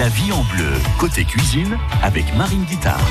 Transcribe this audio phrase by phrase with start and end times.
[0.00, 3.06] La vie en bleu, côté cuisine, avec Marine Guitard.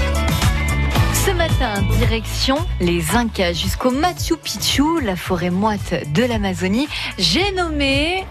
[1.13, 6.87] Ce matin, direction les Incas jusqu'au Machu Picchu, la forêt moite de l'Amazonie.
[7.19, 8.25] J'ai nommé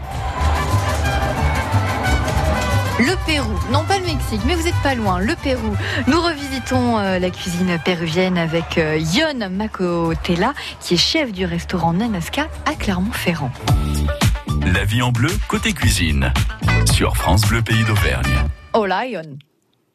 [2.98, 5.77] le Pérou, non pas le Mexique, mais vous n'êtes pas loin, le Pérou.
[6.09, 11.93] Nous revisitons euh, la cuisine péruvienne avec euh, Yon Macotela, qui est chef du restaurant
[11.93, 13.52] Nanasca à Clermont-Ferrand.
[14.66, 16.32] La vie en bleu, côté cuisine,
[16.93, 18.34] sur France Bleu Pays d'Auvergne.
[18.73, 19.38] Hola Yon.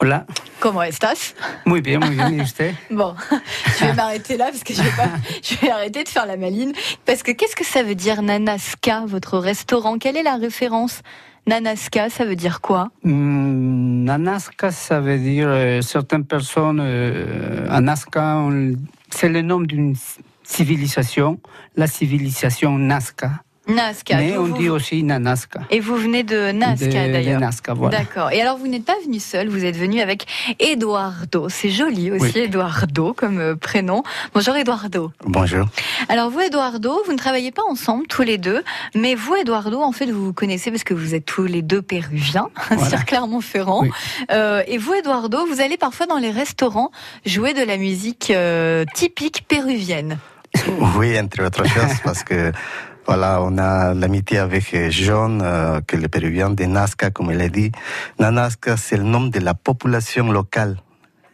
[0.00, 0.26] Hola.
[0.60, 1.34] Comment estás?
[1.64, 2.32] Muy bien, muy bien.
[2.38, 2.74] ¿Y usted?
[2.90, 3.14] Bon,
[3.78, 5.08] je vais m'arrêter là parce que je vais, pas,
[5.42, 6.72] je vais arrêter de faire la maline.
[7.06, 9.98] Parce que qu'est-ce que ça veut dire Nanasca, votre restaurant?
[9.98, 11.02] Quelle est la référence?
[11.46, 12.90] Nanasca, ça veut dire quoi?
[13.04, 16.80] Mm, Nanasca, ça veut dire euh, certaines personnes.
[16.82, 18.42] euh, Anaska,
[19.10, 19.94] c'est le nom d'une
[20.42, 21.38] civilisation,
[21.76, 23.30] la civilisation Nazca.
[23.66, 24.16] Nazca.
[24.18, 25.60] Mais on vous- dit aussi Nanasca.
[25.70, 27.40] Et vous venez de Nazca d'ailleurs.
[27.40, 27.98] Nazca, voilà.
[27.98, 28.30] D'accord.
[28.30, 30.26] Et alors vous n'êtes pas venu seul, vous êtes venu avec
[30.58, 31.48] Eduardo.
[31.48, 32.42] C'est joli aussi, Oui.
[32.42, 34.02] Eduardo comme euh, prénom.
[34.34, 35.12] Bonjour Eduardo.
[35.24, 35.66] Bonjour.
[36.08, 38.62] Alors vous Eduardo, vous ne travaillez pas ensemble tous les deux,
[38.94, 41.80] mais vous Eduardo, en fait vous vous connaissez parce que vous êtes tous les deux
[41.82, 42.48] péruviens
[42.88, 43.82] sur Clermont-Ferrand.
[43.82, 43.90] Oui.
[44.30, 46.90] Euh, et vous Eduardo, vous allez parfois dans les restaurants
[47.24, 50.18] jouer de la musique euh, typique péruvienne.
[50.96, 52.52] Oui, entre autres choses, parce que
[53.06, 57.40] voilà, on a l'amitié avec euh, John, euh, que le péruvien de Nazca, comme il
[57.40, 57.70] a dit.
[58.18, 60.76] Nanasca, c'est le nom de la population locale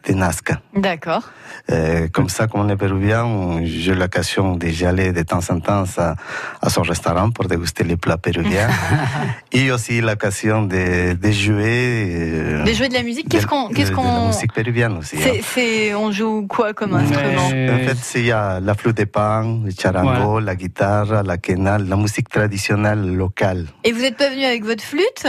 [0.07, 0.59] de Nazca.
[0.75, 1.29] D'accord.
[1.69, 5.83] Euh, comme ça, comme on est péruvien, j'ai l'occasion d'y aller de temps en temps
[5.97, 6.15] à,
[6.61, 8.67] à son restaurant pour déguster les plats péruviens.
[9.51, 12.07] et aussi l'occasion de, de jouer.
[12.15, 15.17] euh, De jouer de la musique, qu'est-ce qu'on, de- qu'est-ce de la musique péruvienne aussi.
[15.17, 15.39] hein.
[15.43, 17.45] c'est, on joue quoi comme instrument?
[17.47, 21.77] En fait, il y a la flûte de pan, le charango, la guitare, la quena,
[21.77, 23.67] la musique traditionnelle locale.
[23.83, 25.27] Et vous n'êtes pas venu avec votre flûte?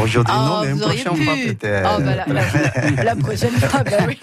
[0.00, 1.54] Aujourd'hui, Ah, non, mais une auriez prochaine fois pu.
[1.54, 1.86] peut-être.
[1.88, 4.18] Ah, bah, la, la- la prochaine fois, bah oui.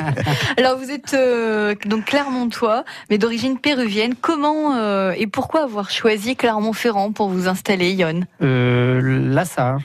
[0.58, 4.14] Alors vous êtes euh, donc Clermontois, mais d'origine péruvienne.
[4.20, 8.22] Comment euh, et pourquoi avoir choisi Clermont-Ferrand pour vous installer, Yon?
[8.42, 9.00] Euh.
[9.02, 9.80] Le hasard.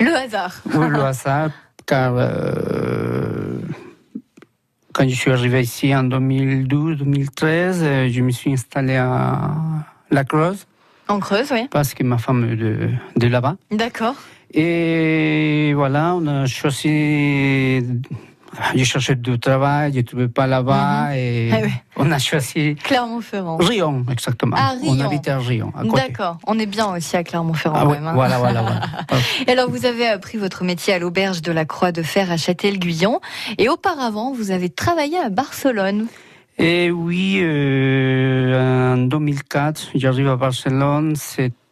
[0.00, 1.50] Oui, le hasard,
[1.86, 3.58] car euh,
[4.92, 9.50] quand je suis arrivé ici en 2012-2013, euh, je me suis installé à
[10.10, 10.66] La Creuse
[11.08, 11.68] En Creuse, oui.
[11.70, 13.56] parce que ma femme est de, de là-bas.
[13.70, 14.14] D'accord.
[14.52, 17.82] Et voilà, on a choisi.
[18.74, 21.70] J'ai cherché du travail, je ne trouvais pas là-bas et Ah oui.
[21.96, 23.58] on a choisi Clermont-Ferrand.
[23.58, 24.56] Rion, exactement.
[24.58, 25.06] Ah, On Rion.
[25.06, 25.72] habite à Rion.
[25.94, 26.38] D'accord.
[26.48, 27.76] On est bien aussi à Clermont-Ferrand.
[27.78, 28.12] Ah oui, hein.
[28.12, 28.80] voilà, voilà, voilà.
[29.46, 32.36] Et alors, vous avez appris votre métier à l'auberge de la Croix de Fer à
[32.36, 33.20] Châtel-Guyon.
[33.56, 36.06] Et auparavant, vous avez travaillé à Barcelone.
[36.58, 41.14] Et oui, euh, en 2004, j'arrive à Barcelone.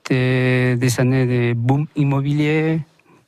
[0.09, 2.81] C'était des années de boom immobilier.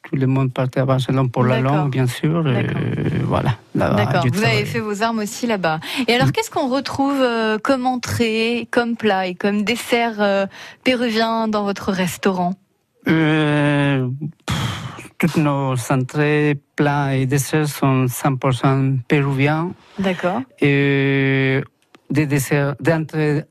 [0.05, 2.49] Tout le monde partait à Barcelone pour la langue, bien sûr.
[2.49, 2.67] Et
[3.23, 3.57] voilà.
[3.75, 4.25] D'accord.
[4.33, 5.81] Vous avez fait vos armes aussi là-bas.
[6.09, 10.47] Et alors, qu'est-ce qu'on retrouve euh, comme entrée, comme plat et comme dessert euh,
[10.83, 12.55] péruvien dans votre restaurant?
[13.09, 14.09] Euh,
[15.19, 19.73] toutes nos entrées, plats et desserts sont 100% péruviens.
[19.99, 20.41] D'accord.
[20.63, 21.61] Et
[22.11, 23.45] des desserts, d'entrées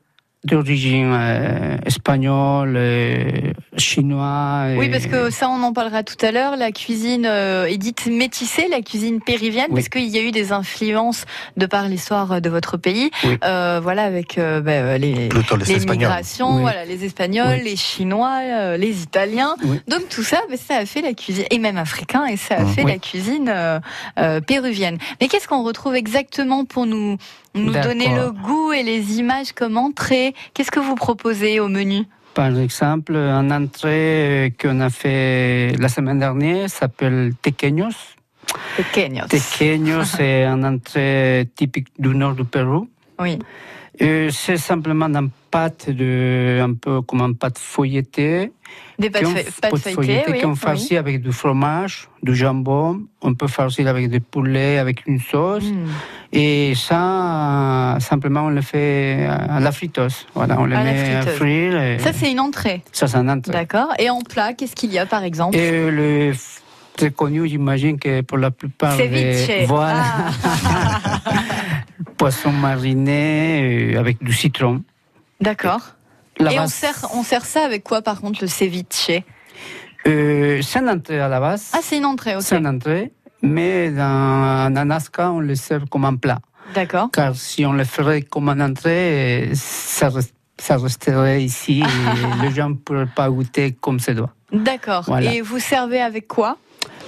[0.44, 4.68] d'origine euh, espagnole, euh, chinois.
[4.76, 6.56] Oui, parce que ça, on en parlera tout à l'heure.
[6.56, 9.74] La cuisine euh, est dite métissée, la cuisine péruvienne, Oui.
[9.76, 11.26] parce qu'il y a eu des influences
[11.58, 13.10] de par l'histoire de votre pays.
[13.24, 13.36] Oui.
[13.44, 15.90] Euh, voilà, avec euh, ben, les, les, les Espagnols.
[15.90, 16.60] migrations, Oui.
[16.62, 17.64] voilà, les Espagnols, Oui.
[17.64, 19.56] les Chinois, euh, les Italiens.
[19.62, 19.78] Oui.
[19.88, 22.60] Donc tout ça, ben, ça a fait la cuisine, et même africain, et ça a
[22.62, 22.68] Mhm.
[22.72, 22.92] fait Oui.
[22.92, 23.78] la cuisine euh,
[24.18, 24.96] euh, péruvienne.
[25.20, 27.18] Mais qu'est-ce qu'on retrouve exactement pour nous,
[27.54, 32.04] nous donner le goût et les images comme entrée Qu'est-ce que vous proposez au menu?
[32.34, 38.16] Par exemple, un entrée qu'on a fait la semaine dernière s'appelle tequeños.
[38.76, 39.26] Pequeños.
[39.28, 42.88] Tequeños, c'est un entrée typique du nord du Pérou.
[43.18, 43.38] Oui.
[44.00, 48.52] Euh, C'est simplement une pâte de, un peu comme une pâte feuilletée.
[48.98, 49.24] Des pâtes,
[49.60, 50.40] pâtes pâte feuilletées, oui.
[50.40, 50.56] qu'on oui.
[50.56, 53.00] farcit avec du fromage, du jambon.
[53.22, 55.64] On peut farcir avec du poulet, avec une sauce.
[55.64, 55.86] Mm.
[56.32, 60.26] Et ça, euh, simplement, on le fait à la friteuse.
[60.34, 61.82] Voilà, on le À met à frire.
[61.82, 62.82] et Ça, c'est une entrée.
[62.92, 63.52] ça, c'est un entrée.
[63.52, 63.88] D'accord.
[63.98, 65.56] Et en plat, qu'est-ce qu'il y a par exemple?
[65.56, 66.32] Et le
[66.96, 70.04] très connu, j'imagine que pour la plupart des voilà,
[70.44, 71.20] Ah.
[72.18, 74.82] poisson mariné euh, avec du citron.
[75.40, 75.80] D'accord.
[76.38, 79.10] Et on sert, on sert ça avec quoi par contre le ceviche?
[80.06, 81.70] Euh, c'est une entrée à la base.
[81.74, 82.42] Ah, c'est une entrée, ok.
[82.42, 86.38] c'est une entrée, mais dans Anaska, on le sert comme un plat.
[86.74, 87.10] D'accord.
[87.12, 92.50] Car si on le ferait comme une entrée, ça, reste- ça resterait ici et les
[92.52, 94.32] gens ne pourraient pas goûter comme ça doit.
[94.52, 95.04] D'accord.
[95.06, 95.34] Voilà.
[95.34, 96.56] Et vous servez avec quoi?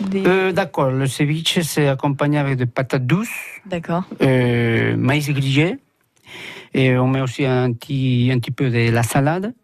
[0.01, 0.25] Des...
[0.27, 3.29] Euh, D'accord, le ceviche, c'est accompagné avec des patates douces,
[3.67, 4.05] D'accord.
[4.21, 5.79] euh, maïs grillé,
[6.75, 9.55] et on met aussi un petit, un petit peu de la salade,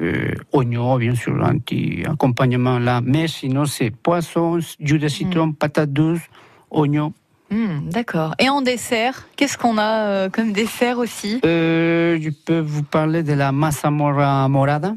[0.00, 5.52] euh, oignon, bien sûr, un petit accompagnement là, mais sinon c'est poisson, jus de citron,
[5.52, 6.28] patates douces,
[6.70, 7.12] oignon.
[7.50, 8.34] Hmm, D'accord.
[8.40, 11.40] Et en dessert, qu'est-ce qu'on a euh, comme dessert aussi?
[11.44, 14.96] Euh, je peux vous parler de la masa mora morada.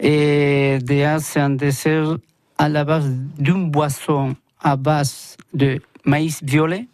[0.00, 2.16] Et déjà, c'est un dessert
[2.58, 3.08] à la base
[3.38, 6.88] d'une boisson à base de maïs violet.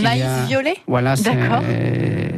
[0.00, 1.62] Maïs a- violet Voilà, c'est- D'accord.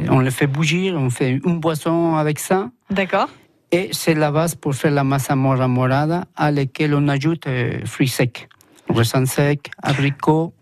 [0.09, 2.69] on le fait bouillir, on fait une boisson avec ça.
[2.89, 3.29] D'accord.
[3.71, 7.79] Et c'est la base pour faire la masa mora morada à laquelle on ajoute euh,
[7.85, 8.47] fruits secs,
[8.89, 10.53] raisins secs, abricots.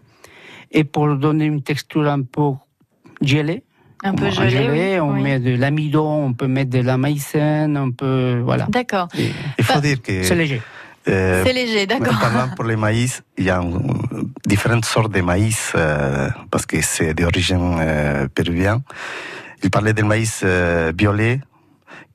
[0.72, 2.51] Et pour donner une texture un peu
[3.22, 3.63] gelée,
[4.04, 4.69] Un peu en gelé.
[4.95, 5.00] oui.
[5.00, 5.22] on Oui.
[5.22, 8.42] met de l'amidon, on peut mettre de la maïzène, on peut.
[8.44, 8.66] Voilà.
[8.69, 9.07] D'accord.
[9.18, 9.30] Et
[9.60, 10.62] Il faut Bah, dire que C'est léger.
[11.07, 12.17] Euh, C'est léger, d'accord.
[12.19, 13.61] Parlant pour les maïs, il y a
[14.45, 18.81] différentes sortes de maïs euh, parce que c'est d'origine euh, péruvienne.
[19.63, 21.39] Il parlait du maïs euh, violet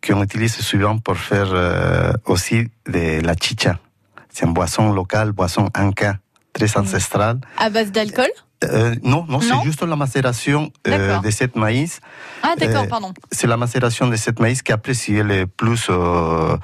[0.06, 3.78] qu'on utilise souvent pour faire euh, aussi de la chicha.
[4.30, 6.16] C'est une boisson locale, boisson inca,
[6.52, 7.40] très ancestrale.
[7.58, 8.30] À base d'alcool?
[8.64, 12.00] Euh, non, non, Non c'est juste la macération euh, de cette maïs.
[12.42, 13.12] Ah, d'accord, Euh, pardon.
[13.30, 16.56] C'est la macération de cette maïs qui après, si elle est plus euh,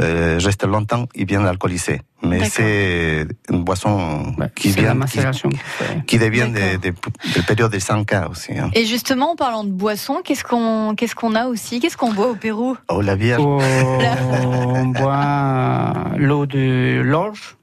[0.00, 2.00] euh, reste longtemps, il vient alcoolisé.
[2.22, 5.50] Mais c'est une boisson Ouais, qui c'est la vient, qui, macération
[6.06, 6.80] qui devient D'accord.
[6.80, 6.94] de, de,
[7.40, 8.58] de période de 100 cas aussi.
[8.58, 8.70] Hein.
[8.72, 11.78] Et justement, en parlant de boisson, qu'est-ce qu'on qu'est-ce qu'on a aussi?
[11.78, 12.78] Qu'est-ce qu'on boit au Pérou?
[12.88, 13.38] Oh, la bière.
[13.40, 17.56] Oh, on boit l'eau de l'orge.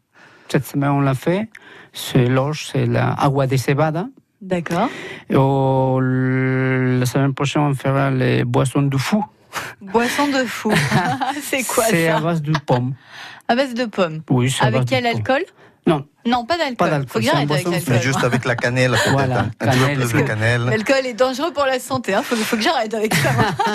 [0.49, 1.49] Cette semaine, on l'a fait.
[1.93, 4.07] C'est l'orge, c'est la agua de cebada.
[4.41, 4.89] D'accord.
[5.29, 9.23] La semaine prochaine, on fera les boissons du fou.
[9.81, 10.71] Boisson de fou.
[11.41, 12.93] c'est quoi C'est à ça base de pomme.
[13.47, 14.21] À base de pommes.
[14.29, 15.43] Oui, Avec de quel alcool
[15.87, 16.75] Non, Non, pas d'alcool.
[16.77, 18.01] Pas d'alcool, Faut que j'arrête avec l'alcool.
[18.01, 18.95] Juste avec la cannelle.
[19.11, 20.61] Voilà, un, un petit cannelle, peu plus de cannelle.
[20.65, 22.13] L'alcool est dangereux pour la santé.
[22.13, 22.21] Hein.
[22.23, 23.29] Faut, faut que j'arrête avec ça.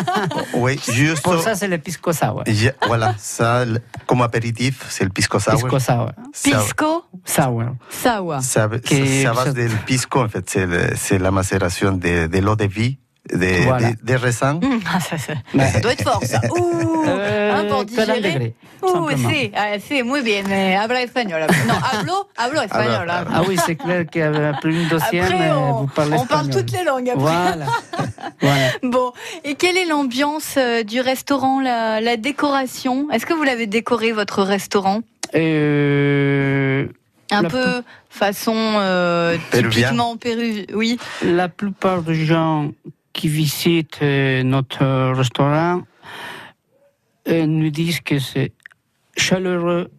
[0.55, 1.23] Oui, juste.
[1.23, 2.45] pour ça, c'est le pisco sour.
[2.87, 5.55] Voilà, ça, le- comme apéritif, c'est le pisco sour.
[5.55, 6.11] Pisco sour.
[6.33, 7.63] Ça- Pisco Sour.
[7.91, 8.41] Sawa.
[8.41, 10.49] Ça, ça, ça base del pisco, en fait,
[10.97, 12.99] c'est la macération de, de l'eau de vie,
[13.33, 13.91] de, Voilà.
[13.93, 14.61] de, des raisins.
[14.63, 15.67] Hum, ah, ça, ça- Ouais.
[15.71, 16.41] ça doit être fort, ça.
[16.51, 18.55] Ouh, Euh, hein, pour 40 digérer.
[18.83, 20.45] Ouh, sí, ah, sí, muy bien.
[20.79, 21.41] habla español.
[21.67, 23.09] Non, hablo, hablo espagnol.
[23.09, 23.33] Habla- hein.
[23.33, 26.65] Ah oui, c'est clair qu'après une deuxième, Après, on, vous parlez on parle espagnol.
[26.67, 27.09] toutes les langues.
[27.09, 27.21] Après.
[27.23, 27.67] Voilà.
[28.41, 28.69] voilà.
[28.83, 29.13] Bon,
[29.45, 33.09] et quelle est l'ambiance euh, du restaurant, la, la décoration?
[33.11, 35.01] Est-ce que vous l'avez décoré, votre restaurant?
[35.35, 36.87] Euh,
[37.31, 39.89] Un La peu façon euh, Péruvien.
[39.89, 40.67] typiquement péru...
[40.75, 40.99] Oui.
[41.25, 42.71] la plupart des gens
[43.17, 44.85] qui visitent euh, notre
[45.15, 45.81] restaurant
[47.29, 48.53] euh, nous disent que c'est
[49.17, 49.91] chaleureux,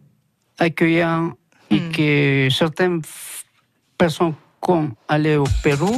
[0.58, 1.32] accueillant
[1.70, 1.92] et Hmm.
[1.92, 3.02] que certaines
[3.98, 4.34] personnes
[4.64, 5.94] qui ont allé au Pérou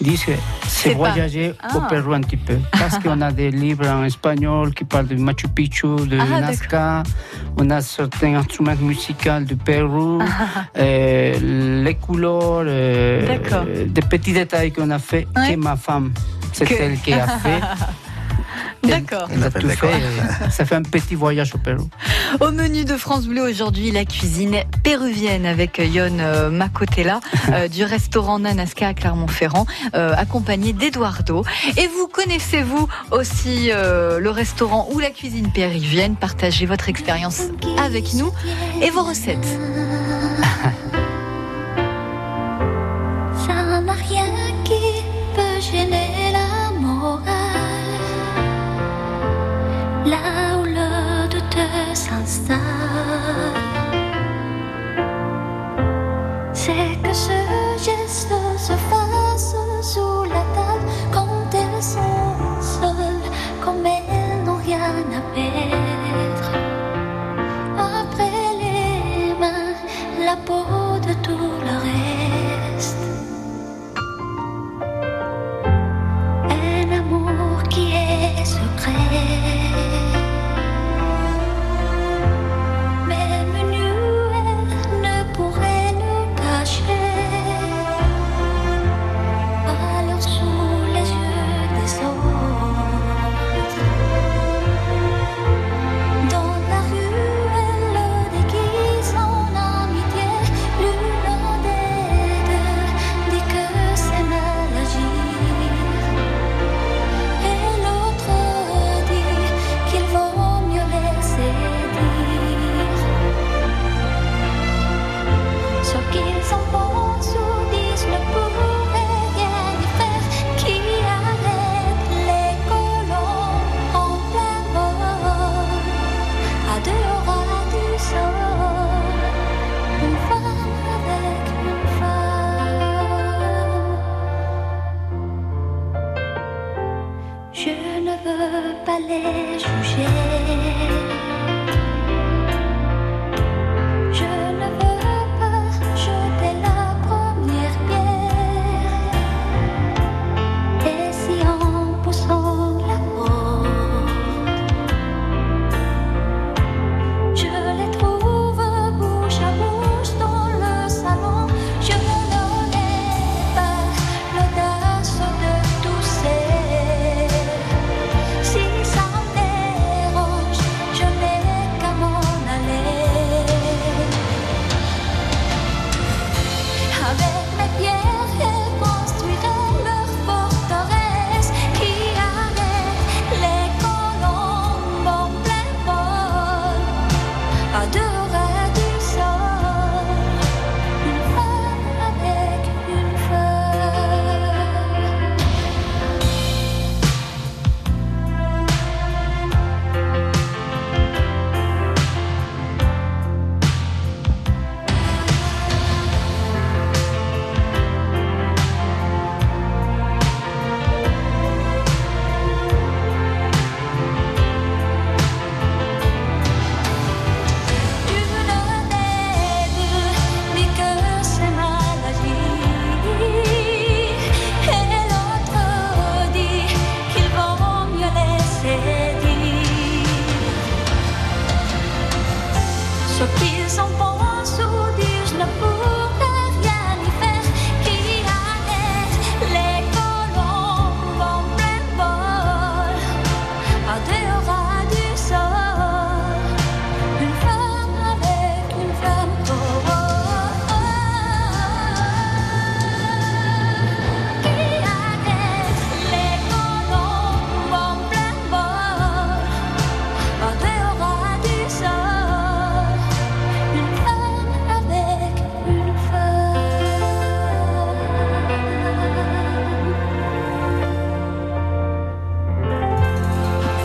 [0.00, 0.32] disent que
[0.66, 1.86] C'est pas- voyager au Ah.
[1.88, 2.56] Pérou un petit peu.
[2.72, 7.02] Parce qu'on a des livres en espagnol qui parlent de Machu Picchu, de Ah, Nazca.
[7.56, 10.18] On a certains instruments musicaux du Pérou,
[10.76, 15.54] euh, les couleurs, euh, des petits détails qu'on a fait, Ouais.
[15.54, 16.12] que ma femme,
[16.54, 17.60] c'est Que- elle qui a fait.
[18.84, 19.28] D'accord.
[19.32, 19.90] Elle a fait tout d'accord.
[19.90, 20.46] fait.
[20.46, 21.88] et Ça fait un petit voyage au Pérou.
[22.40, 27.20] Au menu de France Bleu aujourd'hui, la cuisine péruvienne avec Yon euh, Macotella
[27.52, 31.44] euh, du restaurant Nanasca à Clermont-Ferrand, euh, accompagné d'Eduardo.
[31.78, 36.14] Et vous connaissez-vous aussi euh, le restaurant ou la cuisine péruvienne?
[36.16, 37.40] Partagez votre expérience
[37.78, 38.30] avec nous
[38.82, 39.48] et vos recettes.
[50.06, 51.56] Là où le doute
[51.94, 52.58] s'installe,
[56.52, 57.32] c'est que ce
[57.78, 63.30] geste se fasse sous la table quand elles sont seules,
[63.64, 65.83] comme elles n'ont rien à perdre.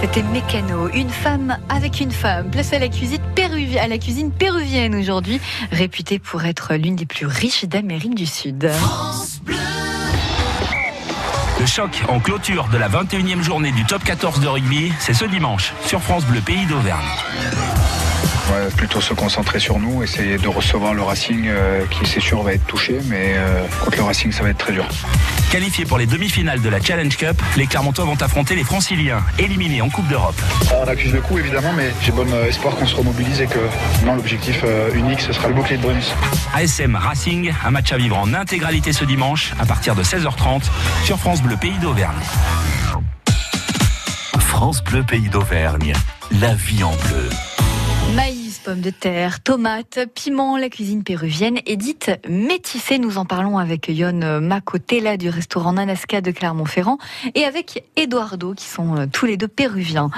[0.01, 2.49] C'était Mécano, une femme avec une femme.
[2.49, 5.41] Place à la cuisine, péruvi- à la cuisine péruvienne aujourd'hui,
[5.71, 8.71] réputée pour être l'une des plus riches d'Amérique du Sud.
[11.59, 15.25] Le choc en clôture de la 21e journée du top 14 de rugby, c'est ce
[15.25, 17.05] dimanche sur France Bleu Pays d'Auvergne.
[18.51, 22.41] Ouais, plutôt se concentrer sur nous, essayer de recevoir le Racing euh, qui c'est sûr
[22.41, 24.87] va être touché, mais euh, contre le Racing ça va être très dur.
[25.51, 29.81] Qualifiés pour les demi-finales de la Challenge Cup, les Clermontois vont affronter les Franciliens, éliminés
[29.81, 30.39] en Coupe d'Europe.
[30.79, 33.59] On accuse le coup évidemment, mais j'ai bon euh, espoir qu'on se remobilise et que
[34.05, 36.13] non l'objectif euh, unique ce sera le bouclier de Bruns.
[36.53, 40.65] ASM Racing, un match à vivre en intégralité ce dimanche à partir de 16h30
[41.03, 42.13] sur France Bleu Pays d'Auvergne.
[44.39, 45.93] France Bleu Pays d'Auvergne.
[46.39, 47.29] La vie en bleu.
[48.69, 52.99] Pommes de terre, tomates, piments, la cuisine péruvienne est dite métissée.
[52.99, 56.99] Nous en parlons avec Yon Macotella du restaurant Nanasca de Clermont-Ferrand
[57.33, 60.11] et avec Eduardo qui sont euh, tous les deux péruviens.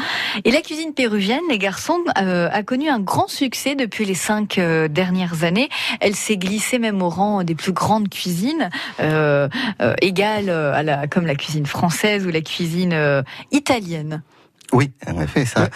[0.44, 4.58] Et la cuisine péruvienne, les garçons, euh, a connu un grand succès depuis les cinq
[4.58, 5.70] euh, dernières années.
[6.02, 9.48] Elle s'est glissée même au rang des plus grandes cuisines, euh,
[9.82, 14.24] euh, égales euh, à la, comme la cuisine française ou la cuisine euh, italienne.
[14.74, 15.70] Oui, en effet, ça.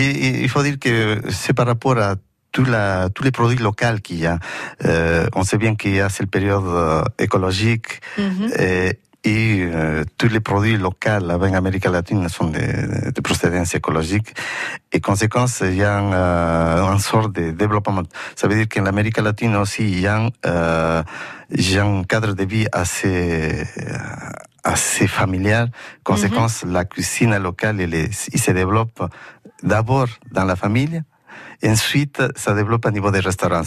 [0.00, 2.14] Et, il faut dire que c'est par rapport à
[2.52, 4.38] tout la, tous les produits locaux qu'il y a.
[4.84, 8.50] Euh, on sait bien qu'il y a cette période euh, écologique Mhm.
[9.28, 14.28] et euh, tous les produits locaux en Amérique latine sont de, de procédance écologique.
[14.92, 18.04] Et conséquence, il y a un, euh, une sorte de développement.
[18.36, 21.02] Ça veut dire qu'en Amérique latine aussi, il y a, un, euh,
[21.50, 23.64] il y a un cadre de vie assez,
[24.62, 25.70] assez familial.
[26.04, 28.98] Conséquence, la cuisine locale, elle est- il se développe
[29.62, 31.02] d'abord dans la famille,
[31.62, 33.62] et ensuite, ça développe au niveau des restaurants.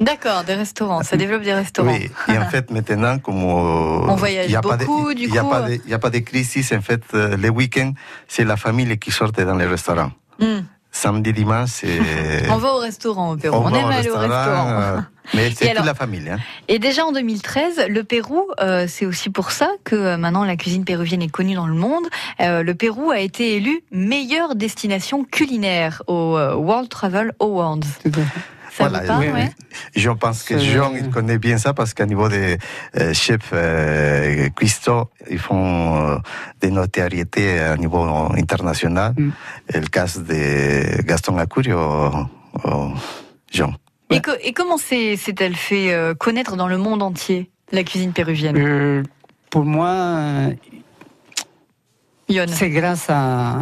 [0.00, 1.02] D'accord, des restaurants.
[1.02, 1.92] Ça développe des restaurants.
[1.92, 5.14] Oui, et en fait, maintenant, comme euh, On voyage il y a pas de- beaucoup,
[5.14, 7.48] du il y a coup, Il n'y a pas de crise, en fait, euh, les
[7.50, 7.92] week-ends,
[8.28, 10.12] c'est la famille qui sort dans les restaurants.
[10.40, 10.60] Hmm.
[10.96, 11.98] Samedi, dimanche, c'est...
[12.50, 13.56] On va au restaurant au Pérou.
[13.56, 14.68] On, aime aller au restaurant.
[14.70, 14.98] euh,
[15.34, 16.28] mais c'est alors- toute la famille.
[16.30, 16.38] Hein.
[16.68, 20.54] Et déjà en 2013, le Pérou, euh, c'est aussi pour ça que euh, maintenant la
[20.56, 22.04] cuisine péruvienne est connue dans le monde.
[22.40, 27.80] Euh, le Pérou a été élu meilleure destination culinaire au euh, World Travel Awards.
[28.76, 29.70] Ça vous parle, oui, ouais oui.
[29.94, 32.58] Je pense que Jean, il connaît bien ça parce qu'à niveau des
[32.98, 36.16] euh, chefs euh, cuistots, ils font euh,
[36.60, 38.02] des notoriétés à niveau
[38.36, 39.14] international.
[39.16, 39.30] Mm.
[39.74, 42.88] Le cas de Gaston Acurio, euh,
[43.52, 43.72] Jean.
[44.10, 48.12] Et, co- et comment s'est- s'est-elle fait euh, connaître dans le monde entier, la cuisine
[48.12, 48.56] péruvienne?
[48.58, 49.02] Euh,
[49.50, 50.50] pour moi, euh,
[52.48, 53.60] c'est grâce à,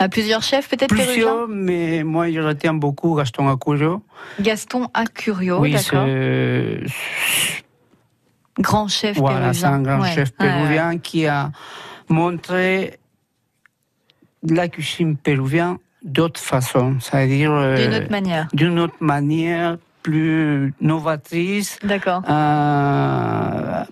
[0.00, 4.02] À plusieurs chefs, peut-être Plusieurs, mais moi, je retiens beaucoup Gaston Acurio.
[4.40, 6.06] Gaston Acurio, oui, d'accord.
[8.58, 9.72] Grand chef voilà, c'est péruvien.
[9.78, 10.12] un grand Ouais.
[10.14, 10.46] chef ouais.
[10.46, 11.50] péruvien qui a
[12.08, 12.98] montré
[14.42, 18.48] la cuisine péruvienne d'autre façon, c'est-à-dire euh, D'une autre manière.
[18.54, 22.22] d'une autre manière, plus novatrice, D'accord.
[22.28, 23.84] euh,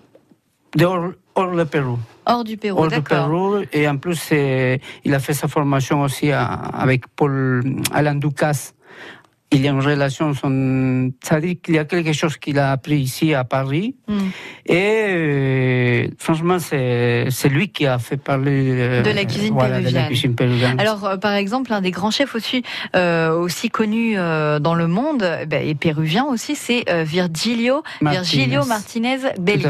[1.35, 1.99] hors le Pérou.
[2.29, 3.01] Hors du Pérou, hors du.
[3.01, 3.63] Pérou.
[3.73, 8.73] Et en plus, il a fait sa formation aussi à- avec Paul Alain Ducasse.
[9.51, 11.11] Il y a une relation, son...
[11.41, 13.95] dit qu'il y a quelque chose qu'il a appris ici à Paris.
[14.07, 14.29] Hmm.
[14.67, 19.85] Et euh, franchement, c'est lui qui a fait parler euh, De la cuisine voilà, de
[19.85, 20.07] la péruvienne.
[20.07, 20.79] cuisine péruvienne.
[20.79, 22.61] Alors, euh, par exemple, un des grands chefs aussi,
[22.95, 27.81] euh, aussi connus euh, dans le monde, euh, ben, et péruvien aussi, c'est euh, Virgilio,
[28.01, 28.21] Martinez.
[28.21, 29.65] Virgilio Martinez Bellis.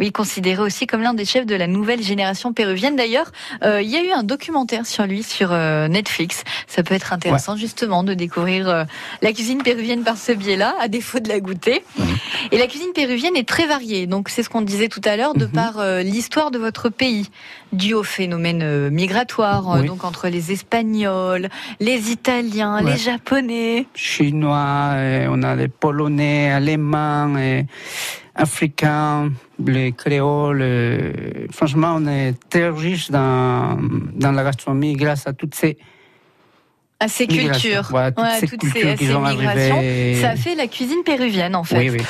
[0.00, 2.96] Oui, considéré aussi comme l'un des chefs de la nouvelle génération péruvienne.
[2.96, 3.30] D'ailleurs,
[3.62, 6.44] euh, il y a eu un documentaire sur lui sur euh, Netflix.
[6.66, 8.84] Ça peut être intéressant justement de découvrir euh,
[9.22, 11.82] la cuisine péruvienne par ce biais-là, à défaut de la goûter.
[12.52, 14.06] Et la cuisine péruvienne est très variée.
[14.06, 15.52] Donc, c'est ce qu'on disait tout à l'heure, de Mhm.
[15.52, 17.28] par euh, l'histoire de votre pays,
[17.72, 21.48] dû au phénomène euh, migratoire, euh, donc entre les Espagnols,
[21.80, 22.92] les Italiens, Ouais.
[22.92, 23.86] les Japonais.
[23.94, 27.66] chinois, et on a les polonais, allemands, et
[28.34, 29.32] africains,
[29.64, 30.64] les créoles.
[31.50, 33.76] franchement, on est très riche dans,
[34.14, 35.76] dans la gastronomie grâce à toutes ces
[37.00, 40.20] À ces cultures, Voilà, toutes Ouais, ces toutes cultures ces, qui ces sont migrations, arrivées.
[40.20, 41.78] ça fait la cuisine péruvienne en fait.
[41.78, 42.02] Oui, oui.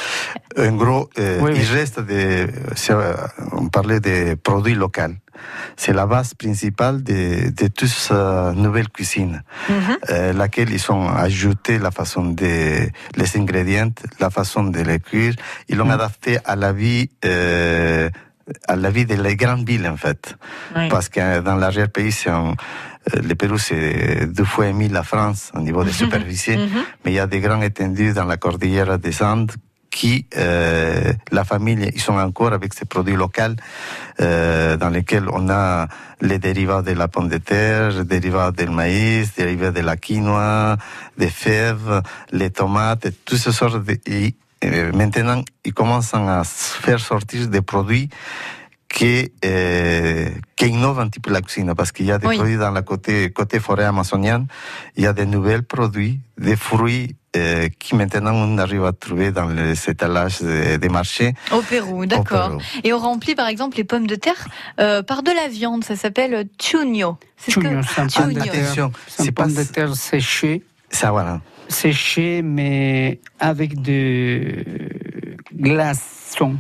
[0.67, 1.59] En gros, euh, Oui, oui.
[1.61, 2.47] il reste des.
[2.91, 3.15] euh,
[3.53, 5.03] On parlait des produits locaux.
[5.77, 9.77] C'est la base principale de, de toute cette nouvelle cuisine, Mhm.
[10.09, 15.35] euh, laquelle ils ont ajouté la façon de les ingrédients, la façon de les cuire.
[15.69, 15.91] Ils l'ont Mm.
[16.01, 17.11] adapté à la vie.
[17.27, 18.09] euh,
[18.67, 20.35] à la vie des grandes villes en fait,
[20.75, 20.89] Oui.
[20.89, 22.55] parce que dans l'arrière-pays, c'est un-
[23.15, 26.57] le Pérou c'est deux fois et demi la France au niveau de superficie.
[26.57, 26.69] Mhm.
[27.05, 29.53] Mais il y a des grands étendues dans la cordillère des Andes
[29.91, 33.57] qui, euh, la famille, ils sont encore avec ces produits locaux
[34.21, 35.89] euh, dans lesquels on a
[36.21, 39.97] les dérivats de la pomme de terre, les dérivats du maïs, les dérivats de la
[39.97, 40.77] quinoa,
[41.17, 43.99] des fèves, les tomates, toutes ces sortes de...
[44.07, 48.09] et, euh, maintenant, ils commencent à faire sortir des produits
[48.89, 52.37] qui, euh, qui innovent un petit peu la cuisine, parce qu'il y a des Oui.
[52.37, 54.47] produits dans la côté, côté forêt amazonienne,
[54.97, 59.31] il y a des nouveaux produits, des fruits euh, qui maintenant on arrive à trouver
[59.31, 61.35] dans les étalages des, des marchés.
[61.53, 62.59] Au Pérou, d'accord.
[62.83, 64.49] Et on remplit par exemple les pommes de terre
[64.81, 67.19] euh, par de la viande, ça s'appelle chuño.
[67.37, 68.53] C'est ce que- Chugno, c'est un pomme de Chugno.
[68.53, 71.43] terre, Attention, c'est pomme pas- de terre séché, Ça, voilà.
[71.69, 74.65] séché mais avec de
[75.55, 76.57] glaçons.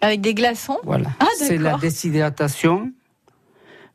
[0.00, 1.08] Avec des glaçons Voilà.
[1.20, 2.92] Ah, c'est la déshydratation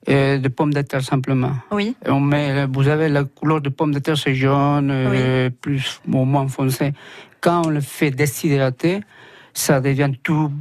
[0.09, 1.53] euh, de pommes de terre simplement.
[1.71, 1.95] Oui.
[2.07, 6.25] On met, vous avez la couleur de pomme de terre, c'est jaune, euh, plus ou
[6.25, 6.93] moins foncé.
[7.39, 9.01] Quand on le fait déshydrater,
[9.53, 10.51] ça devient tout,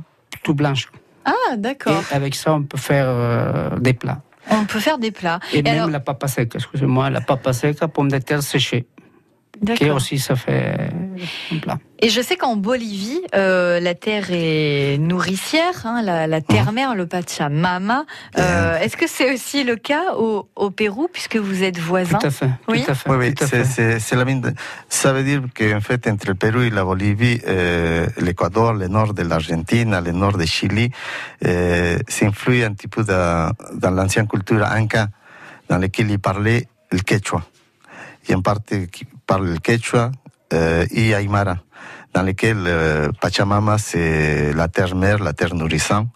[0.43, 0.89] tout blanche.
[1.25, 2.03] Ah, d'accord.
[2.13, 4.21] Et avec ça, on peut faire euh, des plats.
[4.51, 5.39] On peut faire des plats.
[5.53, 8.87] Et, même alors- la papa sec, excusez-moi, la papa sec, pomme de terre séchée,
[9.61, 9.97] qui D'accord.
[9.97, 10.91] aussi ça fait
[11.53, 11.79] un plat.
[12.03, 17.07] Et je sais qu'en Bolivie, euh, la terre est nourricière, hein, la, la terre-mère, le
[17.07, 18.07] Pachamama.
[18.39, 22.29] Euh, Est-ce que c'est aussi le cas au, au Pérou, puisque vous êtes voisins Tout
[22.29, 22.51] à fait.
[22.69, 22.85] Oui.
[22.85, 23.11] Tout à fait.
[23.11, 23.35] Oui, oui,
[24.01, 24.41] c'est, la même.
[24.89, 29.13] Ça veut dire qu'en fait, entre le Pérou et la Bolivie, euh, l'Équateur, le nord
[29.13, 30.91] de l'Argentine, le nord du Chili,
[31.45, 35.09] euh, s'influent un petit peu dans, dans l'ancienne culture inca,
[35.69, 37.43] dans laquelle ils parlaient le quechua.
[38.25, 38.87] Il y a une partie
[39.31, 40.11] qui parle le quechua
[40.53, 41.59] euh, et aymara,
[42.13, 46.09] dans lequel euh, Pachamama, c'est la terre-mère, la terre nourrissante.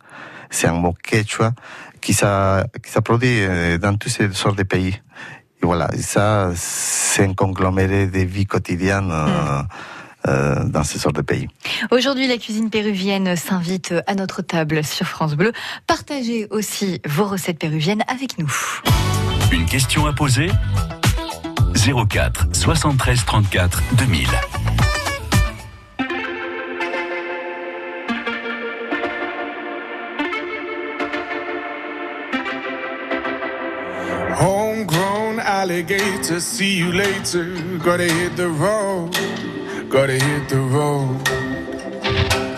[0.50, 1.52] C'est un mot quechua
[2.00, 5.00] qui ça, qui ça produit euh, dans toutes ces sortes de pays.
[5.62, 9.62] Et voilà, et ça, c'est un congloméré de vie quotidienne euh,
[10.26, 11.48] euh, dans ces sortes de pays.
[11.92, 15.52] Aujourd'hui, la cuisine péruvienne s'invite à notre table sur France Bleu.
[15.86, 18.52] Partagez aussi vos recettes péruviennes avec nous.
[19.52, 20.50] Une question à poser?
[21.84, 22.06] 04
[22.54, 24.24] 73 34 2000.
[34.34, 37.54] Homegrown alligator, see you later.
[37.78, 39.12] Gotta hit the road,
[39.90, 41.22] gotta hit the road.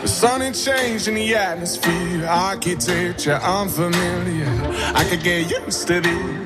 [0.02, 4.46] The sun ain't changed in the atmosphere, architecture unfamiliar.
[4.94, 6.45] I could get used to this.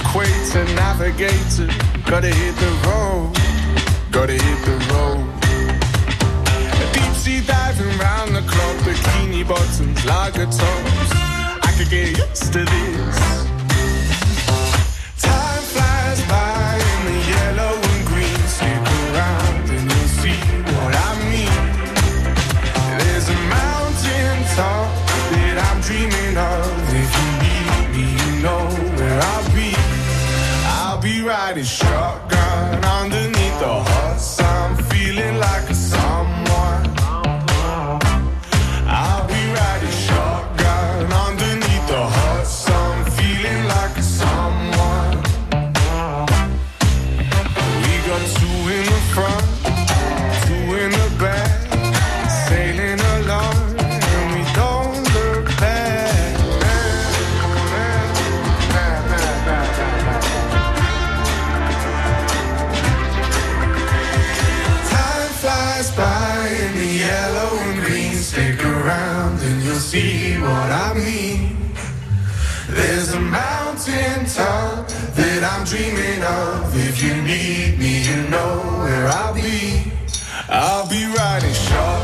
[0.00, 1.68] equator, navigator.
[2.06, 3.32] Gotta hit the road,
[4.10, 5.26] gotta hit the road.
[6.92, 11.10] Deep sea diving round the clock, bikini bottoms, lager tops.
[11.62, 13.47] I could get used to this.
[31.58, 32.07] is sharp.
[73.30, 74.88] Mountain top
[75.18, 76.74] that I'm dreaming of.
[76.88, 79.92] If you need me, you know where I'll be.
[80.48, 81.97] I'll be riding shotgun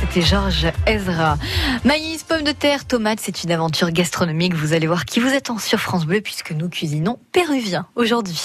[0.00, 1.38] C'était Georges Ezra.
[1.84, 4.54] Maïs, pommes de terre, tomates, c'est une aventure gastronomique.
[4.54, 8.40] Vous allez voir qui vous en sur France Bleu puisque nous cuisinons péruvien aujourd'hui.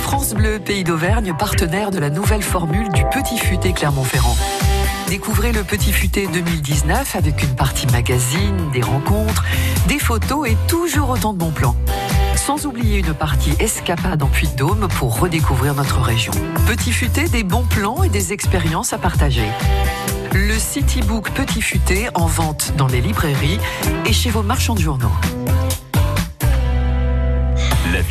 [0.00, 4.36] France Bleu, Pays d'Auvergne, partenaire de la nouvelle formule du Petit Futé Clermont-Ferrand.
[5.08, 9.44] Découvrez le Petit Futé 2019 avec une partie magazine, des rencontres,
[9.86, 11.76] des photos et toujours autant de bons plans.
[12.46, 16.30] Sans oublier une partie escapade en Puy-de-Dôme pour redécouvrir notre région.
[16.68, 19.48] Petit Futé, des bons plans et des expériences à partager.
[20.32, 23.58] Le Citybook Petit Futé en vente dans les librairies
[24.04, 25.10] et chez vos marchands de journaux.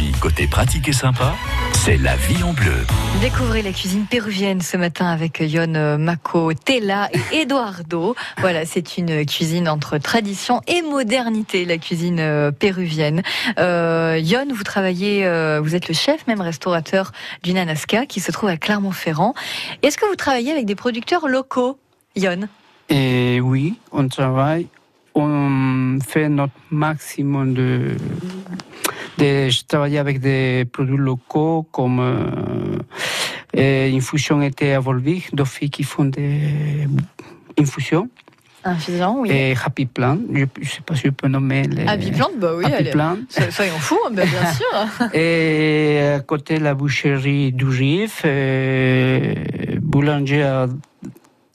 [0.05, 1.33] Vie côté pratique et sympa,
[1.73, 2.85] c'est la vie en bleu.
[3.21, 8.15] Découvrez la cuisine péruvienne ce matin avec Yon Mako Tela et Eduardo.
[8.37, 13.23] Voilà, c'est une cuisine entre tradition et modernité, la cuisine euh, péruvienne.
[13.57, 18.31] Euh, Yon, vous travaillez, euh, vous êtes le chef, même restaurateur du Nanaska qui se
[18.31, 19.33] trouve à Clermont-Ferrand.
[19.81, 21.79] Est-ce que vous travaillez avec des producteurs locaux,
[22.15, 22.41] Yon?
[22.89, 24.67] Et oui, on travaille,
[25.15, 27.97] on fait notre maximum de,
[29.17, 32.79] de travailler avec des produits locaux comme euh,
[33.57, 36.87] euh, Infusion était à Volvic, deux filles qui font des
[37.59, 38.09] infusions.
[38.67, 39.29] Infusion, oui.
[39.31, 41.85] Et Happy Plant, je ne sais pas si je peux nommer les.
[41.85, 42.89] Happy Plant, bah oui, Happy allez.
[42.89, 43.17] Plant.
[43.29, 45.09] So- Soyons fous, bah bien sûr.
[45.13, 47.65] Et à côté la boucherie du
[48.25, 49.35] euh,
[49.81, 50.67] boulanger à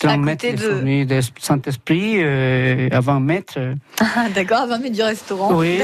[0.00, 3.58] 30 À mètres de de- Saint-Esprit, de Saint-Esprit, euh, à 20 mètres.
[4.00, 5.54] Ah, D'accord, à 20 minutes du restaurant.
[5.54, 5.76] Oui,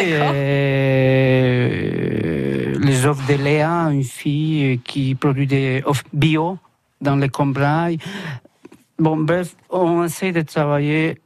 [1.46, 6.58] euh, les offres de Léa, une fille qui produit des offres bio
[7.00, 7.98] dans les Combrailles.
[8.98, 11.20] Bon, bref, on essaie de travailler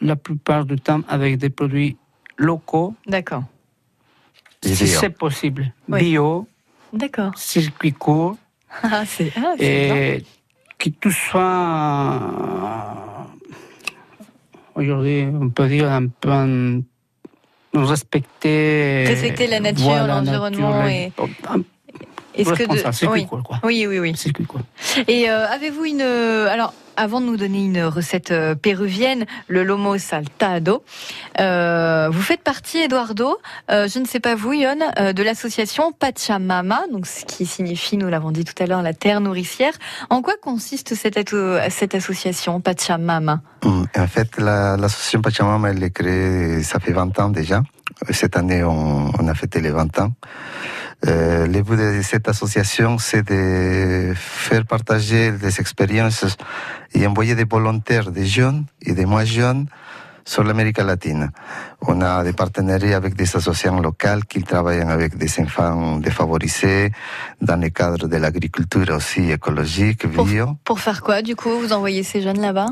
[0.00, 1.96] la plupart du temps avec des produits
[2.38, 3.42] locaux, D'accord.
[4.62, 5.72] si c'est possible.
[5.88, 5.98] Oui.
[6.00, 6.46] Bio,
[6.92, 7.32] D'accord.
[7.36, 8.36] circuit court,
[8.82, 10.22] Ah, c'est ah, et
[10.78, 12.20] que tout soit
[14.74, 16.80] aujourd'hui, on peut dire un peu en-
[17.74, 21.12] respecter Respecter la nature, voilà, l'environnement et-
[21.48, 21.62] un-
[22.34, 23.26] Est-ce que circuit oui.
[23.26, 23.60] court, quoi.
[23.64, 24.16] oui, oui, oui.
[24.16, 24.60] Circuit court.
[25.08, 29.62] Et euh, avez-vous une euh, alors avant de nous donner une recette euh, péruvienne, le
[29.64, 30.82] lomo saltado,
[31.40, 33.36] euh, vous faites partie, Eduardo,
[33.70, 34.78] euh, je ne sais pas vous, Yon,
[35.14, 39.20] de l'association Pachamama, donc ce qui signifie, nous l'avons dit tout à l'heure, la terre
[39.20, 39.72] nourricière.
[40.10, 41.18] En quoi consiste cette,
[41.70, 43.40] cette association Pachamama?
[43.64, 47.62] En fait, la- l'association Pachamama, elle est créée, ça fait 20 ans déjà.
[48.10, 50.12] Cette année, on, on a fêté les 20 ans.
[51.06, 56.36] Euh, le but de cette association, c'est de faire partager des expériences
[56.94, 59.66] et envoyer des volontaires, des jeunes et des moins jeunes,
[60.24, 61.30] sur l'Amérique latine.
[61.82, 66.90] On a des partenariats avec des associations locales qui travaillent avec des enfants défavorisés
[67.40, 70.56] dans le cadre de l'agriculture aussi écologique, Pour, bio.
[70.64, 72.70] pour faire quoi, du coup Vous envoyez ces jeunes là-bas?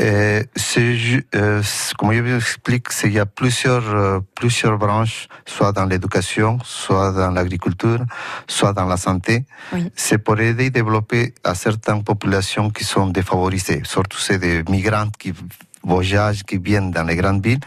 [0.00, 0.42] Euh,
[0.76, 5.28] ju- euh, c'est- comme je vous explique, c'est- il y a plusieurs, euh, plusieurs branches,
[5.44, 8.00] soit dans l'éducation, soit dans l'agriculture,
[8.46, 9.44] soit dans la santé.
[9.72, 9.90] Oui.
[9.94, 15.10] C'est pour aider à développer à certaines populations qui sont défavorisées, surtout c'est des migrants
[15.18, 15.34] qui
[15.82, 17.60] voyagent, qui viennent dans les grandes villes,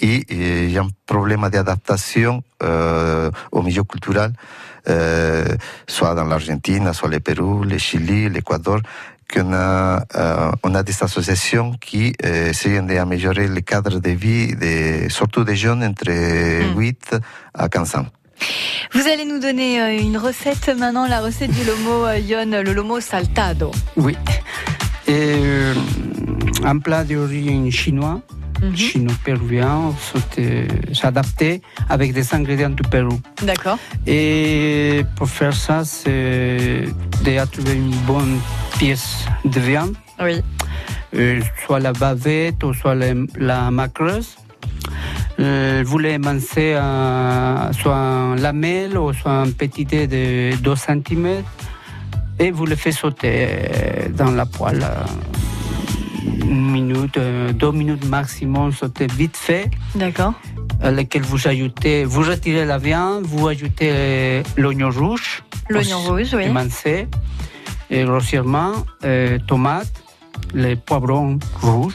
[0.00, 4.32] et euh, il y a un problème d'adaptation euh, au milieu culturel,
[4.88, 5.44] euh,
[5.86, 8.80] soit dans l'Argentine, soit le Pérou, le Chili, l'Équateur,
[9.34, 14.54] qu'on a, euh, on a des associations qui euh, essayent d'améliorer le cadre de vie,
[14.54, 16.10] de, surtout des jeunes entre
[16.76, 17.16] 8
[17.54, 18.06] à 15 ans.
[18.92, 22.72] Vous allez nous donner euh, une recette maintenant, la recette du lomo euh, Yon, le
[22.72, 23.70] lomo saltado.
[23.96, 24.16] Oui.
[25.06, 25.74] Et euh,
[26.64, 28.20] un plat d'origine chinois,
[28.62, 28.76] Mhm.
[28.76, 33.18] chino-péruvien, c'était- s'adapter avec des ingrédients du Pérou.
[33.42, 33.78] D'accord.
[34.06, 36.84] Et pour faire ça, c'est
[37.24, 38.38] de trouver une bonne
[38.78, 40.40] pièce de viande, Oui.
[41.14, 44.36] euh, soit la bavette ou soit la, la macreuse.
[45.40, 50.76] Euh, vous les mancez en- soit en lamelles ou soit en petit dé de 2
[50.76, 51.42] cm
[52.38, 54.84] et vous le faites sauter euh, dans la poêle.
[57.16, 59.70] Euh, Une minute, euh, deux minutes maximum, sauter vite fait.
[59.94, 60.34] D'accord.
[60.82, 66.34] à laquelle vous ajoutez, vous retirez la viande, vous ajoutez euh, l'oignon rouge, L'oignon rouge,
[66.34, 66.44] oui.
[66.44, 67.06] émincé,
[67.90, 68.72] et grossièrement,
[69.04, 69.92] euh, tomates,
[70.52, 71.94] les poivrons rouges,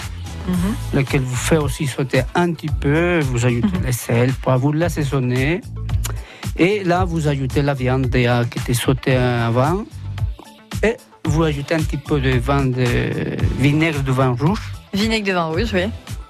[0.94, 3.86] lequel vous faites aussi sauter un petit peu, vous ajoutez Mhm.
[3.86, 5.62] le sel, pour vous l'assaisonner,
[6.58, 9.84] et là vous ajoutez la viande déjà qui était sautée avant,
[10.82, 10.96] et
[11.26, 12.86] vous ajoutez un petit peu de vin de
[13.60, 14.62] vinaigre de vin rouge,
[14.94, 15.84] Vinaigre de vin rouge, oui.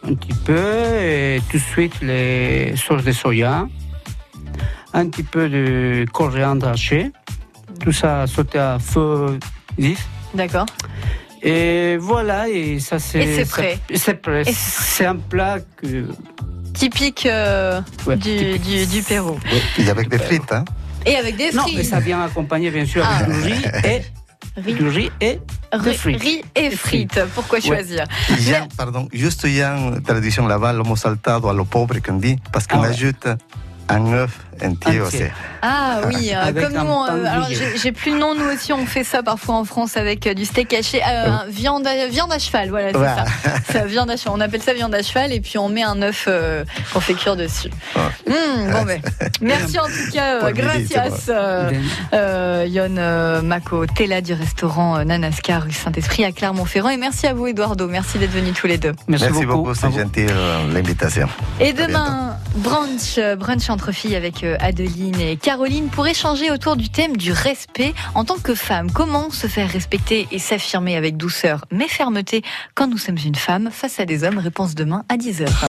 [0.03, 0.55] un petit peu,
[1.01, 3.67] et tout de suite les sauces de soya,
[4.93, 7.11] un petit peu de coriandre haché,
[7.79, 9.39] tout ça sauté à feu
[9.77, 10.05] vif.
[10.33, 10.65] D'accord.
[11.41, 13.19] Et voilà, et ça c'est.
[13.23, 13.79] Et c'est prêt.
[13.95, 14.43] C'est prêt.
[14.45, 16.05] C'est un plat que.
[16.73, 18.61] Typique, euh, ouais, du, typique.
[18.63, 19.37] du, du Pérou.
[19.77, 20.63] Et avec des frites, hein.
[21.05, 21.85] Et avec des Non, mais frites.
[21.89, 23.17] ça vient accompagné bien sûr Ah.
[23.23, 24.01] avec du riz et
[24.61, 25.39] Riz, du riz et
[25.73, 27.21] riz- et frites.
[27.35, 28.05] Pourquoi choisir?
[28.77, 32.37] Pardon, juste il y a une tradition là-bas, l'homo saltado à lo pobre qu'on dit,
[32.51, 32.87] parce qu'on Ah ouais.
[32.89, 33.27] ajoute
[33.87, 35.23] un œuf entier aussi.
[35.61, 38.85] Ah oui, euh, comme nous, on- euh, alors j'ai plus le nom, nous aussi on
[38.85, 42.39] fait ça parfois en France avec euh, du steak haché, euh, viande, à, viande à
[42.39, 43.25] cheval, voilà c'est Voilà.
[43.25, 43.49] ça.
[43.71, 44.33] Ça, viande à cheval.
[44.35, 47.13] On appelle ça viande à cheval et puis on met un œuf euh, qu'on fait
[47.13, 47.69] cuire dessus.
[48.27, 49.01] Mmh, bon, ben,
[49.41, 51.69] merci en tout cas, euh, gracias euh,
[52.13, 57.27] euh, Yon euh, Mako Tella du restaurant euh, Nanaska rue Saint-Esprit à Clermont-Ferrand et merci
[57.27, 58.93] à vous Eduardo, merci d'être venus tous les deux.
[59.07, 61.27] Merci, Merci beaucoup, c'est gentil euh, l'invitation.
[61.59, 66.89] Et demain, brunch, brunch entre filles avec euh, Adeline et Caroline pour échanger autour du
[66.89, 68.91] thème du respect en tant que femme.
[68.91, 72.41] Comment se faire respecter et s'affirmer avec douceur mais fermeté
[72.75, 74.37] quand nous sommes une femme face à des hommes?
[74.37, 75.49] Réponse demain à 10h.